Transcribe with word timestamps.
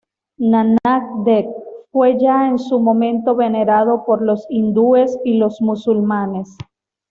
Nanak 0.39 1.25
Dev 1.25 1.45
fue 1.91 2.17
ya 2.19 2.47
en 2.49 2.57
su 2.57 2.79
momento 2.79 3.35
venerado 3.35 4.03
por 4.03 4.23
los 4.23 4.47
hindúes 4.49 5.19
y 5.23 5.35
los 5.37 5.61
musulmanes. 5.61 6.57